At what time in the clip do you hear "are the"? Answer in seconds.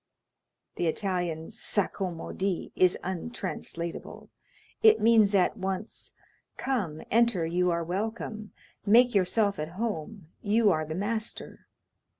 10.71-10.95